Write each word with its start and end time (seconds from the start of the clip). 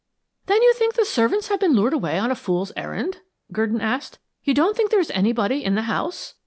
"Then 0.47 0.63
you 0.63 0.73
think 0.73 0.95
the 0.95 1.05
servants 1.05 1.49
have 1.49 1.59
been 1.59 1.73
lured 1.75 1.93
away 1.93 2.17
on 2.17 2.31
a 2.31 2.35
fools' 2.35 2.71
errand?" 2.75 3.19
Gurdon 3.51 3.81
asked. 3.81 4.17
"You 4.43 4.55
don't 4.55 4.75
think 4.75 4.89
there 4.89 4.99
is 4.99 5.11
anybody 5.11 5.63
in 5.63 5.75
the 5.75 5.83
house?" 5.83 6.33